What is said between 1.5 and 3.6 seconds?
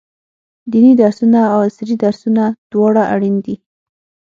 او عصري درسونه دواړه اړين دي.